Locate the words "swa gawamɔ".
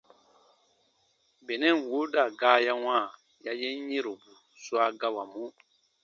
4.63-5.43